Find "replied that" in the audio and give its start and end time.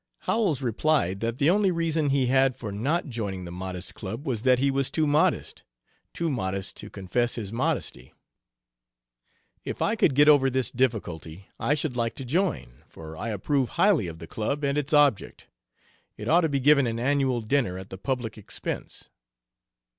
0.63-1.37